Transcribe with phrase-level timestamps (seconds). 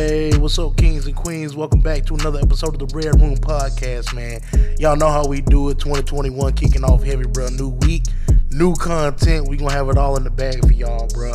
[0.00, 1.54] Hey, what's up, kings and queens?
[1.54, 4.40] Welcome back to another episode of the Red Room Podcast, man.
[4.78, 5.78] Y'all know how we do it.
[5.78, 7.48] 2021 kicking off heavy, bro.
[7.48, 8.04] New week,
[8.50, 9.46] new content.
[9.46, 11.34] We gonna have it all in the bag for y'all, bro.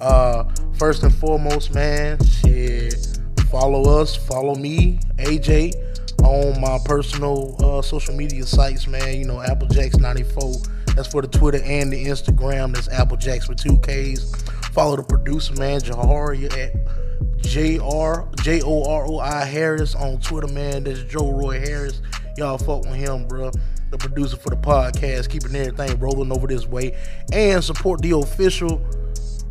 [0.00, 0.44] Uh,
[0.78, 3.18] first and foremost, man, shit.
[3.50, 5.74] Follow us, follow me, AJ,
[6.22, 9.18] on my personal uh, social media sites, man.
[9.18, 10.94] You know, Applejacks94.
[10.94, 12.72] That's for the Twitter and the Instagram.
[12.72, 14.30] That's Applejacks with two Ks.
[14.70, 17.05] Follow the producer, man, Jahari at
[17.46, 20.84] J R J O R O I Harris on Twitter, man.
[20.84, 22.02] That's Joe Roy Harris.
[22.36, 23.50] Y'all fuck with him, bro.
[23.90, 26.96] The producer for the podcast, keeping everything rolling over this way.
[27.32, 28.84] And support the official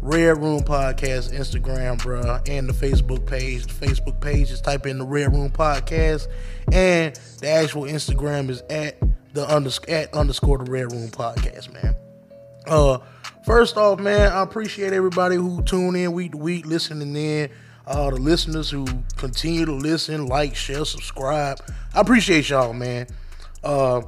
[0.02, 3.66] Red Room Podcast Instagram, bro, and the Facebook page.
[3.66, 6.27] The Facebook page is type in the Red Room Podcast,
[6.72, 8.97] and the actual Instagram is at
[9.34, 11.95] the underscore at underscore the Red Room Podcast, man.
[12.67, 13.00] Uh,
[13.45, 17.50] first off, man, I appreciate everybody who tune in week to week, listening in.
[17.88, 21.59] Uh, the listeners who continue to listen, like, share, subscribe.
[21.94, 23.08] I appreciate y'all, man.
[23.64, 24.02] Uh,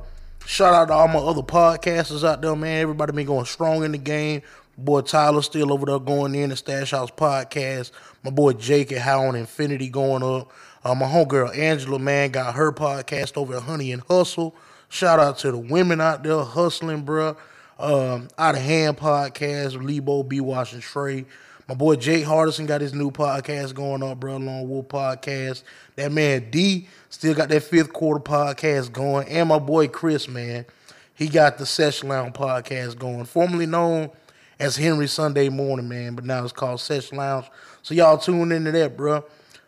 [0.45, 2.81] shout out to all my other podcasters out there, man.
[2.81, 4.41] Everybody been going strong in the game.
[4.79, 7.91] Boy Tyler still over there going in the Stash House podcast.
[8.23, 10.51] My boy Jake at How on Infinity going up.
[10.83, 14.55] Uh, my homegirl Angela, man, got her podcast over at Honey and Hustle.
[14.89, 17.35] Shout out to the women out there hustling, bruh.
[17.79, 20.39] Um, out of Hand podcast, Lebo, B.
[20.39, 21.25] Wash, and Trey.
[21.67, 24.37] My boy Jake Hardison got his new podcast going up, bro.
[24.37, 25.63] Long Wolf podcast.
[25.97, 29.27] That man D still got that fifth quarter podcast going.
[29.27, 30.65] And my boy Chris, man,
[31.13, 34.11] he got the Session Lounge podcast going, formerly known
[34.59, 37.47] as Henry Sunday Morning, man, but now it's called Session Lounge.
[37.81, 39.25] So y'all tune into that, bro.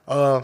[0.08, 0.44] Uh,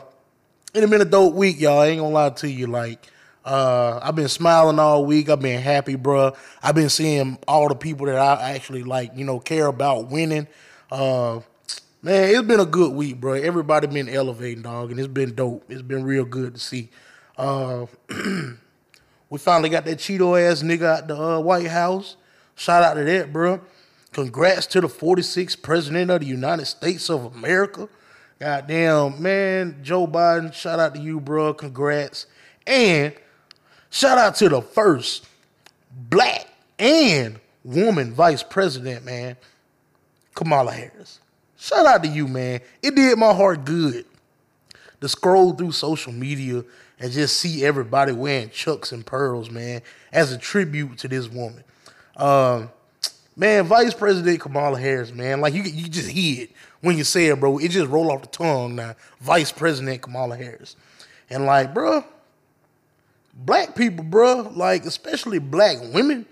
[0.74, 1.80] it been a dope week, y'all.
[1.80, 3.00] I ain't gonna lie to you, like.
[3.46, 5.30] Uh, I've been smiling all week.
[5.30, 6.34] I've been happy, bro.
[6.64, 10.48] I've been seeing all the people that I actually like, you know, care about winning.
[10.92, 11.40] Uh,
[12.02, 13.34] man, it's been a good week, bro.
[13.34, 15.66] Everybody been elevating, dog, and it's been dope.
[15.70, 16.90] It's been real good to see.
[17.38, 17.86] Uh,
[19.30, 22.16] we finally got that Cheeto ass nigga at the uh, White House.
[22.56, 23.62] Shout out to that, bro.
[24.14, 27.90] Congrats to the 46th president of the United States of America.
[28.40, 30.54] Goddamn, man, Joe Biden.
[30.54, 31.54] Shout out to you, bro.
[31.54, 32.28] Congrats.
[32.66, 33.14] And
[33.90, 35.28] shout out to the first
[36.10, 36.48] black
[36.80, 39.38] and woman vice president, man.
[40.36, 41.20] Kamala Harris.
[41.58, 42.60] Shout out to you, man.
[42.84, 44.06] It did my heart good
[45.02, 46.64] to scroll through social media
[47.00, 49.82] and just see everybody wearing chucks and pearls, man,
[50.12, 51.64] as a tribute to this woman.
[52.18, 52.70] Um,
[53.36, 57.28] man, Vice President Kamala Harris, man, like you you just hear it when you say
[57.28, 57.58] it, bro.
[57.58, 58.96] It just roll off the tongue now.
[59.20, 60.76] Vice President Kamala Harris,
[61.30, 62.04] and like, bro,
[63.34, 66.26] black people, bro, like especially black women,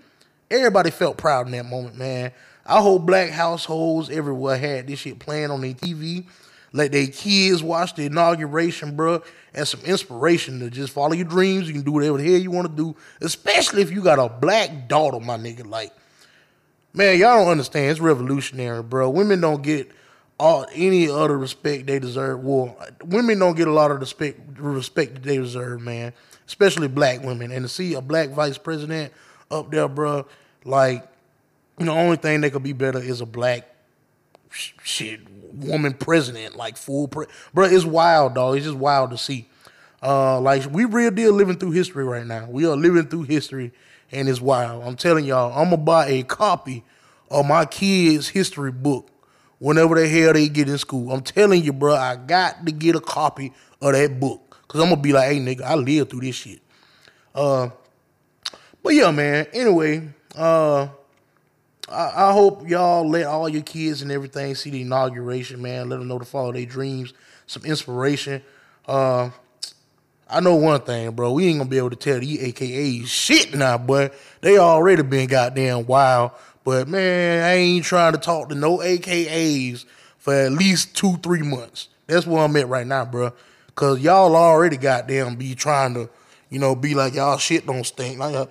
[0.50, 2.32] everybody felt proud in that moment, man.
[2.66, 6.26] I hope black households everywhere had this shit playing on their TV.
[6.72, 9.22] Let their kids watch the inauguration, bro,
[9.54, 11.68] and some inspiration to just follow your dreams.
[11.68, 14.28] You can do whatever the hell you want to do, especially if you got a
[14.28, 15.64] black daughter, my nigga.
[15.64, 15.92] Like,
[16.92, 17.90] man, y'all don't understand.
[17.90, 19.08] It's revolutionary, bro.
[19.10, 19.92] Women don't get
[20.40, 22.42] all any other respect they deserve.
[22.42, 26.12] Well, women don't get a lot of respect respect they deserve, man.
[26.46, 27.52] Especially black women.
[27.52, 29.12] And to see a black vice president
[29.50, 30.26] up there, bro,
[30.64, 31.06] like
[31.78, 33.68] the only thing that could be better is a black
[34.50, 35.20] sh- shit
[35.52, 37.64] woman president, like full pre- bro.
[37.64, 38.56] It's wild, dog.
[38.56, 39.48] It's just wild to see.
[40.02, 42.46] Uh, like we real deal living through history right now.
[42.48, 43.72] We are living through history,
[44.12, 44.84] and it's wild.
[44.84, 46.84] I'm telling y'all, I'm gonna buy a copy
[47.30, 49.08] of my kids' history book
[49.58, 51.10] whenever the hell they get in school.
[51.10, 54.90] I'm telling you, bro, I got to get a copy of that book because I'm
[54.90, 56.60] gonna be like, hey, nigga, I lived through this shit.
[57.34, 57.70] Uh,
[58.82, 59.46] but yeah, man.
[59.52, 60.88] Anyway, uh.
[61.88, 65.88] I, I hope y'all let all your kids and everything see the inauguration, man.
[65.88, 67.12] Let them know to follow their dreams,
[67.46, 68.42] some inspiration.
[68.86, 69.30] Uh,
[70.28, 71.32] I know one thing, bro.
[71.32, 75.28] We ain't gonna be able to tell the AKAs shit now, but they already been
[75.28, 76.32] goddamn wild.
[76.64, 79.84] But man, I ain't trying to talk to no AKAs
[80.18, 81.88] for at least two, three months.
[82.06, 83.32] That's where I'm at right now, bro.
[83.74, 86.08] Cause y'all already goddamn be trying to,
[86.48, 88.18] you know, be like y'all shit don't stink.
[88.18, 88.48] Like,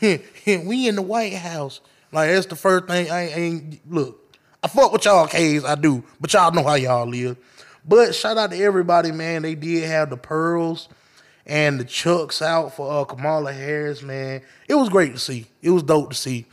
[0.02, 1.80] we in the White House.
[2.12, 4.36] Like that's the first thing I ain't look.
[4.62, 7.36] I fuck with y'all K's, I do, but y'all know how y'all live.
[7.86, 9.42] But shout out to everybody, man.
[9.42, 10.88] They did have the pearls
[11.46, 14.42] and the chucks out for uh, Kamala Harris, man.
[14.68, 15.46] It was great to see.
[15.62, 16.46] It was dope to see.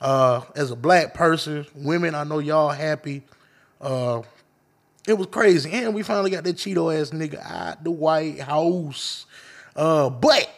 [0.00, 3.22] Uh, as a black person, women, I know y'all happy.
[3.80, 4.22] Uh,
[5.06, 9.26] it was crazy, and we finally got that Cheeto ass nigga out the White House.
[9.76, 10.48] Uh, but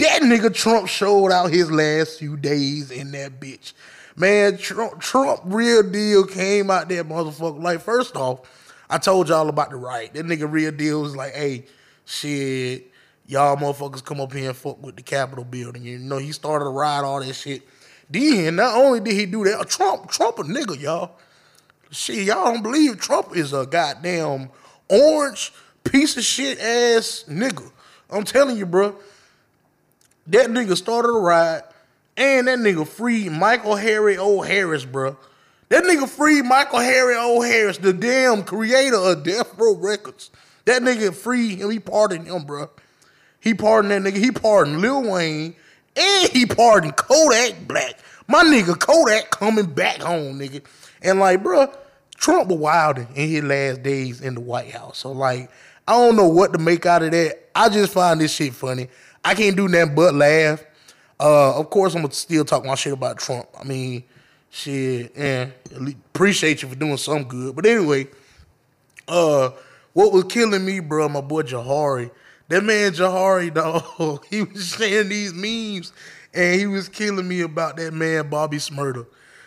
[0.00, 3.72] that nigga Trump showed out his last few days in that bitch.
[4.16, 7.62] Man, Trump, Trump real deal came out that motherfucker.
[7.62, 8.40] Like, first off,
[8.88, 10.12] I told y'all about the right.
[10.12, 11.66] That nigga real deal was like, hey,
[12.04, 12.90] shit,
[13.26, 15.84] y'all motherfuckers come up here and fuck with the Capitol building.
[15.84, 17.62] You know, he started to ride all that shit.
[18.10, 21.12] Then not only did he do that, uh, Trump, Trump a nigga, y'all.
[21.90, 24.50] Shit, y'all don't believe Trump is a goddamn
[24.88, 25.52] orange
[25.84, 27.70] piece of shit ass nigga.
[28.10, 28.96] I'm telling you, bro.
[30.30, 31.62] That nigga started a ride,
[32.16, 34.40] and that nigga freed Michael Harry O.
[34.42, 35.16] Harris, bro.
[35.70, 37.40] That nigga freed Michael Harry O.
[37.40, 40.30] Harris, the damn creator of Death Row Records.
[40.66, 41.70] That nigga freed him.
[41.70, 42.70] He pardoned him, bro.
[43.40, 44.18] He pardoned that nigga.
[44.18, 45.56] He pardoned Lil Wayne,
[45.96, 47.98] and he pardoned Kodak Black.
[48.28, 50.62] My nigga Kodak coming back home, nigga.
[51.02, 51.72] And like, bro,
[52.14, 54.98] Trump was wilding in his last days in the White House.
[54.98, 55.50] So like,
[55.88, 57.48] I don't know what to make out of that.
[57.52, 58.88] I just find this shit funny.
[59.24, 60.64] I can't do nothing but laugh.
[61.18, 63.46] Uh, of course, I'm gonna still talk my shit about Trump.
[63.58, 64.04] I mean,
[64.48, 65.52] shit, and
[66.14, 67.54] appreciate you for doing some good.
[67.54, 68.08] But anyway,
[69.06, 69.50] uh,
[69.92, 71.08] what was killing me, bro?
[71.08, 72.10] My boy Jahari.
[72.48, 73.52] That man Jahari,
[73.98, 74.24] dog.
[74.30, 75.92] He was sharing these memes,
[76.32, 79.06] and he was killing me about that man Bobby Shmurda,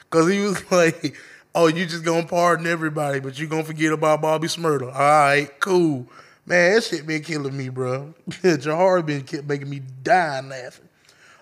[0.09, 1.15] cause he was like,
[1.55, 5.59] "Oh, you just gonna pardon everybody, but you gonna forget about Bobby Shmurda." All right,
[5.59, 6.07] cool.
[6.45, 8.13] Man, that shit been killing me, bro.
[8.29, 10.89] Jahari been making me dying laughing.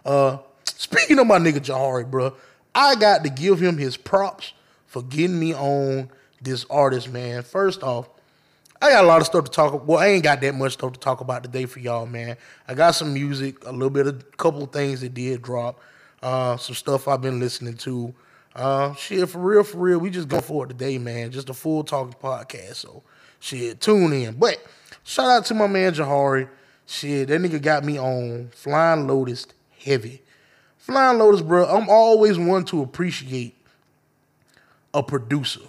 [0.06, 2.34] Uh, speaking of my nigga Jahari, bro,
[2.76, 4.54] I got to give him his props
[4.86, 6.10] for getting me on
[6.42, 7.42] this artist, man.
[7.42, 8.10] First off,
[8.80, 9.74] I got a lot of stuff to talk.
[9.74, 9.88] About.
[9.88, 12.38] Well, I ain't got that much stuff to talk about today for y'all, man.
[12.68, 15.80] I got some music, a little bit of a couple of things that did drop,
[16.22, 18.14] uh, some stuff I've been listening to.
[18.56, 21.32] Uh, shit, for real, for real, we just go for it today, man.
[21.32, 22.76] Just a full talking podcast.
[22.76, 23.04] So,
[23.40, 24.36] shit, tune in.
[24.36, 24.60] But
[25.04, 26.50] shout out to my man Jahari.
[26.86, 29.48] Shit, that nigga got me on Flying Lotus
[29.80, 30.22] heavy.
[30.78, 33.56] Flying Lotus, bro, I'm always one to appreciate
[34.94, 35.62] a producer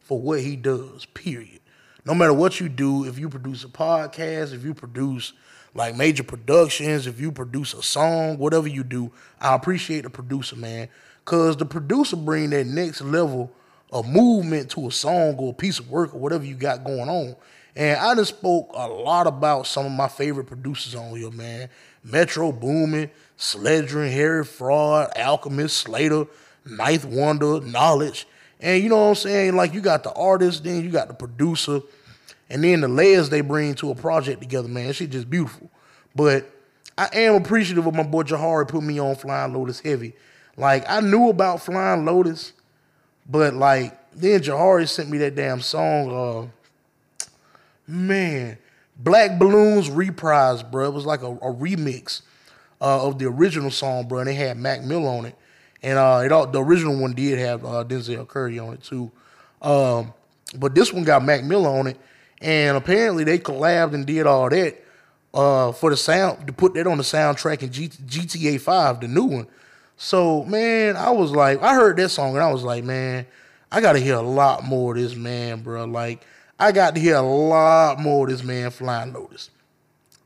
[0.00, 1.60] for what he does, period.
[2.06, 5.32] No matter what you do, if you produce a podcast, if you produce
[5.74, 9.10] like major productions, if you produce a song, whatever you do,
[9.40, 10.88] I appreciate the producer, man.
[11.24, 13.50] Cause the producer bring that next level
[13.90, 17.08] of movement to a song or a piece of work or whatever you got going
[17.08, 17.34] on.
[17.76, 21.68] And I just spoke a lot about some of my favorite producers on here, man.
[22.04, 26.26] Metro Boomin, Sledgren, Harry Fraud, Alchemist, Slater,
[26.64, 28.26] Ninth Wonder, Knowledge.
[28.60, 29.56] And you know what I'm saying?
[29.56, 31.80] Like you got the artist, then you got the producer,
[32.48, 34.92] and then the layers they bring to a project together, man.
[34.92, 35.70] Shit just beautiful.
[36.14, 36.50] But
[36.96, 40.14] I am appreciative of my boy Jahari put me on Flying Lotus heavy.
[40.56, 42.52] Like I knew about Flying Lotus,
[43.28, 46.10] but like then Jahari sent me that damn song.
[46.12, 46.48] Uh,
[47.86, 48.58] man,
[48.96, 50.86] Black Balloons reprise, bro.
[50.86, 52.22] It was like a, a remix
[52.80, 54.20] uh, of the original song, bro.
[54.20, 55.36] And they had Mac Mill on it,
[55.82, 59.10] and uh, it all the original one did have uh, Denzel Curry on it too.
[59.62, 60.12] Um,
[60.56, 61.98] but this one got Mac Miller on it,
[62.40, 64.84] and apparently they collabed and did all that
[65.32, 69.08] uh, for the sound to put that on the soundtrack in G- GTA Five, the
[69.08, 69.46] new one.
[69.96, 73.26] So man, I was like, I heard that song and I was like, man,
[73.70, 75.84] I got to hear a lot more of this man, bro.
[75.84, 76.24] Like
[76.58, 79.50] I got to hear a lot more of this man Flying Lotus.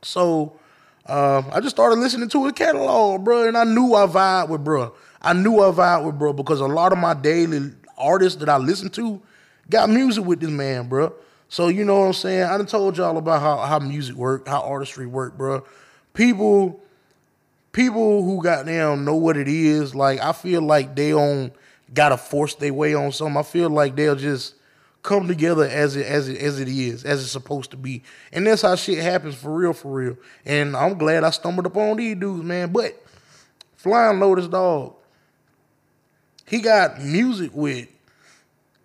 [0.03, 0.59] So
[1.07, 4.63] um, I just started listening to his catalog, bro, and I knew I vibe with
[4.63, 4.95] bro.
[5.23, 8.59] I knew I vibe with bro because a lot of my daily artists that I
[8.59, 9.21] listen to
[9.71, 11.13] got music with this man, bro.
[11.49, 12.43] So you know what I'm saying?
[12.43, 15.65] I done told y'all about how, how music work, how artistry work, bro.
[16.13, 16.81] People,
[17.73, 19.95] people who got them know what it is.
[19.95, 21.53] Like I feel like they don't
[21.95, 23.39] gotta force their way on something.
[23.39, 24.55] I feel like they'll just
[25.03, 28.03] come together as it as it as it is, as it's supposed to be.
[28.33, 30.17] And that's how shit happens for real, for real.
[30.45, 32.73] And I'm glad I stumbled upon these dudes, man.
[32.73, 33.01] But
[33.77, 34.95] Flying Lotus Dog,
[36.47, 37.89] he got music with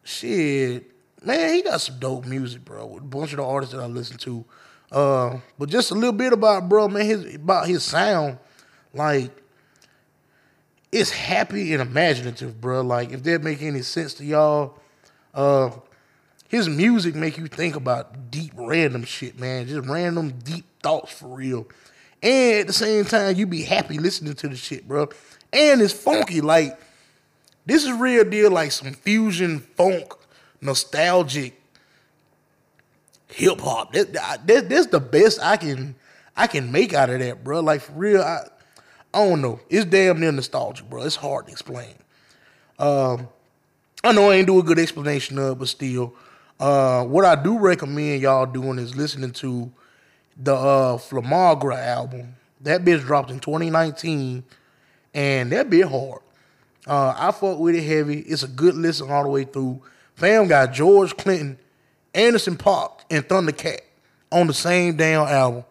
[0.04, 0.90] shit.
[1.24, 2.86] Man, he got some dope music, bro.
[2.86, 4.46] With a bunch of the artists that I listen to.
[4.92, 8.38] Uh, but just a little bit about bro, man, his about his sound,
[8.94, 9.32] like
[10.92, 12.82] it's happy and imaginative, bro.
[12.82, 14.78] Like if that make any sense to y'all,
[15.34, 15.72] uh,
[16.54, 19.66] his music make you think about deep random shit, man.
[19.66, 21.68] Just random deep thoughts for real.
[22.22, 25.10] And at the same time, you be happy listening to the shit, bro.
[25.52, 26.42] And it's funky.
[26.42, 26.80] Like,
[27.66, 30.14] this is real deal, like some fusion funk,
[30.62, 31.60] nostalgic
[33.30, 33.92] hip hop.
[33.92, 34.06] This,
[34.46, 35.96] this, this the best I can
[36.38, 37.62] I can make out of that, bro.
[37.62, 38.42] Like for real, I
[39.12, 39.60] I don't know.
[39.72, 41.02] It's damn near nostalgic, bro.
[41.02, 41.96] It's hard to explain.
[42.78, 43.28] Um,
[44.04, 46.14] I know I ain't do a good explanation of, but still,
[46.64, 49.72] uh, what I do recommend y'all doing is listening to
[50.38, 52.36] the uh, Flamagra album.
[52.62, 54.44] That bitch dropped in 2019,
[55.14, 56.22] and that bit hard.
[56.88, 58.20] Uh, I fuck with it heavy.
[58.20, 59.82] It's a good listen all the way through.
[60.16, 61.58] Fam got George Clinton
[62.14, 63.80] Anderson .Paak, and Thundercat
[64.32, 65.66] on the same damn album.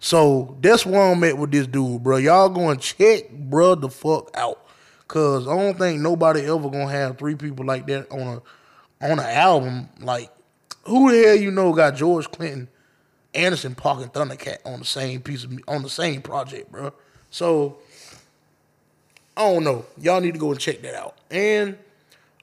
[0.00, 2.16] So that's where I'm at with this dude, bro.
[2.16, 4.62] Y'all going to check, bro, the fuck out.
[5.08, 8.42] Cause I don't think nobody ever gonna have three people like that on a
[9.00, 9.88] on an album.
[10.00, 10.30] Like,
[10.84, 12.68] who the hell you know got George Clinton,
[13.34, 16.92] Anderson .Paak, and Thundercat on the same piece of on the same project, bro?
[17.30, 17.78] So
[19.36, 19.84] I don't know.
[19.98, 21.16] Y'all need to go and check that out.
[21.30, 21.76] And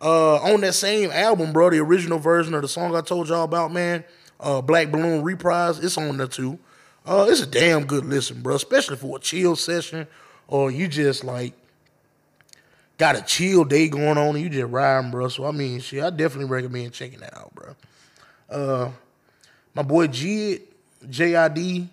[0.01, 3.43] uh, on that same album, bro, the original version of the song I told y'all
[3.43, 4.03] about, man,
[4.39, 6.59] uh, Black Balloon Reprise, it's on there too.
[7.05, 10.07] Uh, it's a damn good listen, bro, especially for a chill session
[10.47, 11.53] or you just like
[13.03, 15.27] got a chill day going on and you just riding, bro.
[15.27, 17.75] So I mean, shit, I definitely recommend checking that out, bro.
[18.49, 18.91] Uh,
[19.73, 20.61] my boy Jid,
[21.09, 21.89] JID,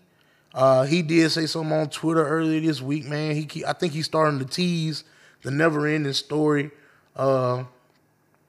[0.54, 3.34] uh, he did say something on Twitter earlier this week, man.
[3.34, 5.02] He, I think he's starting to tease
[5.42, 6.70] the never ending story,
[7.16, 7.64] uh,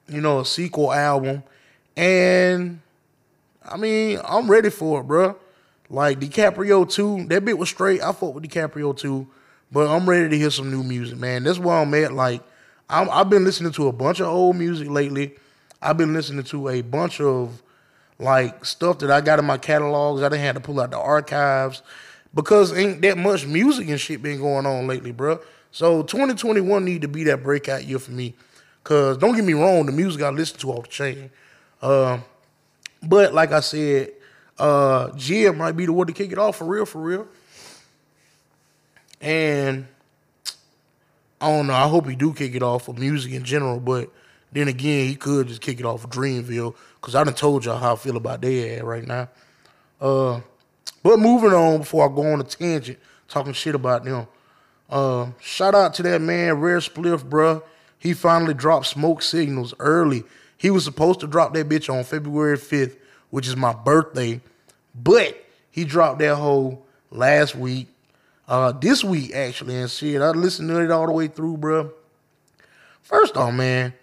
[0.07, 1.41] you know, a sequel album.
[1.97, 2.79] And
[3.65, 5.35] I mean, I'm ready for it, bro.
[5.89, 8.03] Like DiCaprio too, that bit was straight.
[8.03, 9.25] I fought with DiCaprio too.
[9.71, 11.43] But I'm ready to hear some new music, man.
[11.43, 12.13] That's where I'm at.
[12.13, 12.43] Like,
[12.91, 15.35] i have been listening to a bunch of old music lately.
[15.81, 17.61] I've been listening to a bunch of
[18.19, 20.21] like stuff that I got in my catalogs.
[20.21, 21.81] I didn't have to pull out the archives
[22.33, 25.39] because ain't that much music and shit been going on lately, bro.
[25.71, 28.35] So 2021 need to be that breakout year for me.
[28.83, 31.29] Cause don't get me wrong, the music I listen to off the chain.
[31.81, 32.19] Uh,
[33.01, 34.11] but like I said,
[34.59, 37.27] uh, Jid might be the one to kick it off for real, for real.
[39.21, 39.87] And
[41.41, 41.73] I don't know.
[41.73, 44.11] I hope he do kick it off for music in general, but
[44.51, 47.77] then again, he could just kick it off for Dreamville because I done told y'all
[47.77, 49.27] how I feel about their right now.
[49.99, 50.41] Uh,
[51.01, 54.27] but moving on before I go on a tangent talking shit about them.
[54.87, 57.63] Uh, shout out to that man, Rare Spliff, bruh.
[57.97, 60.23] He finally dropped Smoke Signals early.
[60.57, 62.97] He was supposed to drop that bitch on February 5th,
[63.31, 64.41] which is my birthday,
[64.93, 67.87] but he dropped that whole last week
[68.47, 71.91] uh, this week actually, and shit, I listened to it all the way through, bro.
[73.01, 73.93] First off, man,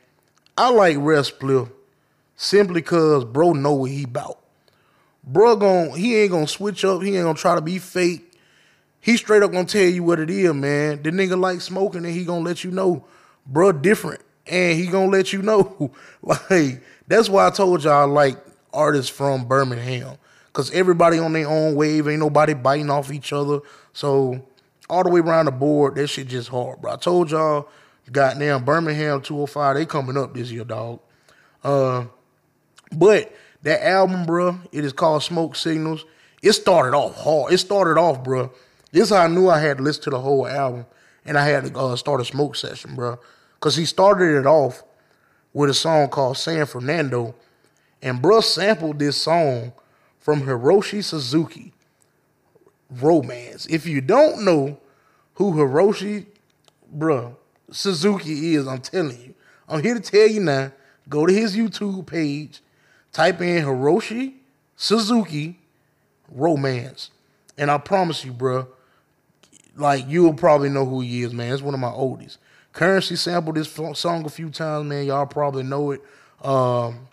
[0.57, 1.71] I like Spliff
[2.37, 4.38] simply cause bro know what he about.
[5.25, 8.33] Bro gon' he ain't gonna switch up, he ain't gonna try to be fake.
[9.00, 11.02] He straight up gonna tell you what it is, man.
[11.02, 13.04] The nigga like smoking and he gonna let you know,
[13.47, 14.23] bro, different.
[14.47, 15.92] And he gonna let you know.
[16.23, 18.38] like, that's why I told y'all I like
[18.73, 20.16] artists from Birmingham.
[20.59, 23.61] Cause everybody on their own wave, ain't nobody biting off each other.
[23.93, 24.45] So
[24.91, 26.95] all the way around the board, that shit just hard, bro.
[26.95, 27.69] I told y'all,
[28.11, 30.99] goddamn Birmingham 205, they coming up this year, dog.
[31.62, 32.07] Uh,
[32.91, 36.05] but that album, bro, it is called Smoke Signals.
[36.43, 37.53] It started off hard.
[37.53, 38.53] It started off, bro.
[38.91, 40.87] This is how I knew I had to listen to the whole album,
[41.25, 43.21] and I had to uh, start a smoke session, bro.
[43.61, 44.83] Cause he started it off
[45.53, 47.37] with a song called San Fernando,
[48.03, 49.73] and bro sampled this song
[50.28, 51.73] from Hiroshi Suzuki
[52.90, 53.64] romance.
[53.64, 54.78] If you don't know
[55.37, 56.26] who Hiroshi,
[56.94, 57.35] bruh,
[57.70, 59.35] Suzuki is, I'm telling you.
[59.66, 60.73] I'm here to tell you now.
[61.08, 62.61] Go to his YouTube page,
[63.11, 64.35] type in Hiroshi
[64.76, 65.58] Suzuki
[66.30, 67.08] romance.
[67.56, 68.66] And I promise you, bruh,
[69.76, 71.54] like you'll probably know who he is, man.
[71.54, 72.37] It's one of my oldies.
[72.75, 75.06] Curren$y sampled this song a few times, man.
[75.06, 76.02] Y'all probably know it.
[76.42, 77.08] Um,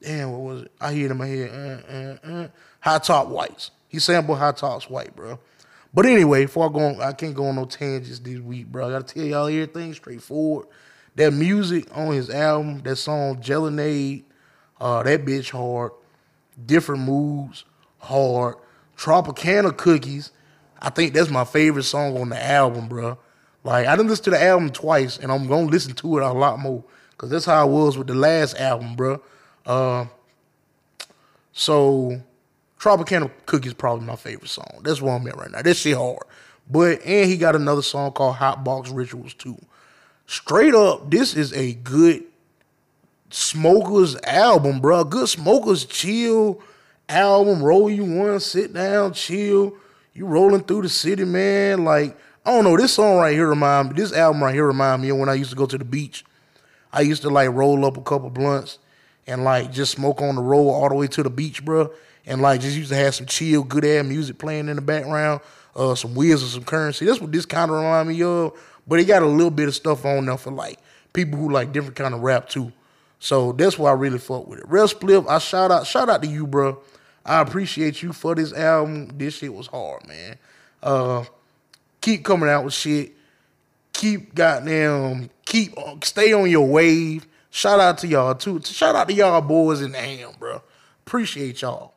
[0.00, 0.72] damn, what was it?
[0.80, 1.50] I hear it in my head.
[1.50, 2.48] Uh, uh, uh.
[2.80, 3.70] High top whites.
[3.88, 5.38] He sampled High Tops White, bro.
[5.92, 8.88] But anyway, before I go on, I can't go on no tangents this week, bro.
[8.88, 10.68] I gotta tell y'all everything straightforward.
[11.16, 14.22] That music on his album, that song Gelinade,
[14.80, 15.90] uh, that bitch hard.
[16.64, 17.64] Different moods,
[17.98, 18.56] hard.
[18.96, 20.30] Tropicana Cookies.
[20.80, 23.18] I think that's my favorite song on the album, bro.
[23.64, 26.32] Like I didn't listen to the album twice, and I'm gonna listen to it a
[26.32, 26.84] lot more.
[27.18, 29.20] Cause that's how I was with the last album, bro.
[29.66, 30.06] Uh,
[31.52, 32.20] so
[32.78, 34.80] Tropicana Cookie is probably my favorite song.
[34.82, 35.62] That's where I'm at right now.
[35.62, 36.22] This shit hard.
[36.70, 39.58] But and he got another song called Hot Box Rituals too.
[40.26, 42.22] Straight up, this is a good
[43.30, 45.04] smokers album, bro.
[45.04, 46.62] Good smokers chill
[47.08, 47.62] album.
[47.62, 49.74] Roll you one, sit down, chill.
[50.14, 51.84] You rolling through the city, man.
[51.84, 52.76] Like I don't know.
[52.76, 53.94] This song right here remind me.
[53.96, 56.24] This album right here remind me of when I used to go to the beach.
[56.92, 58.78] I used to like roll up a couple blunts
[59.30, 61.90] and like just smoke on the road all the way to the beach, bro
[62.26, 65.40] and like just used to have some chill, good ass music playing in the background,
[65.74, 67.06] uh, some wheels and some Curren$y.
[67.06, 68.58] That's what this kind of remind me of.
[68.86, 70.78] But it got a little bit of stuff on there for like
[71.12, 72.72] people who like different kind of rap too.
[73.18, 74.68] So that's why I really fuck with it.
[74.68, 76.78] Rare Spliff, I shout out, shout out to you, bro.
[77.24, 79.08] I appreciate you for this album.
[79.18, 80.36] This shit was hard, man.
[80.82, 81.24] Uh,
[82.00, 83.12] keep coming out with shit.
[83.92, 87.26] Keep goddamn, keep stay on your wave.
[87.50, 88.60] Shout out to y'all too.
[88.62, 90.62] Shout out to y'all boys in the ham, bro.
[91.06, 91.94] Appreciate y'all.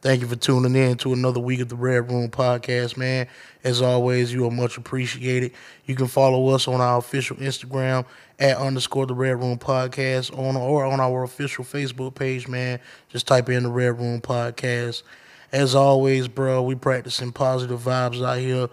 [0.00, 3.26] Thank you for tuning in to another week of the Red Room Podcast, man.
[3.64, 5.50] As always, you are much appreciated.
[5.86, 8.06] You can follow us on our official Instagram
[8.38, 12.78] at underscore the Red Room Podcast on or on our official Facebook page, man.
[13.08, 15.02] Just type in the Red Room Podcast.
[15.50, 18.68] As always, bro, we practicing positive vibes out here.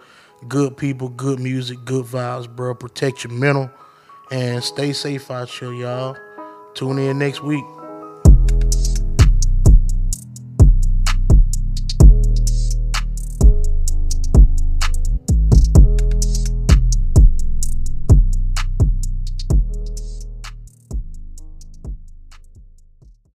[0.48, 2.74] Good people, good music, good vibes, bro.
[2.74, 3.70] Protect your mental
[4.30, 6.16] and stay safe out here, y'all.
[6.74, 7.64] Tune in next week.